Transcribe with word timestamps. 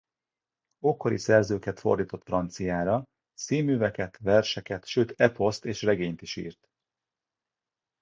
Ókori 0.85 1.17
szerzőket 1.17 1.79
fordított 1.79 2.23
franciára, 2.23 3.03
színműveket, 3.33 4.17
verseket, 4.17 4.85
sőt 4.85 5.11
eposzt 5.17 5.65
és 5.65 5.81
regényt 5.81 6.21
is 6.21 6.35
írt. 6.35 6.67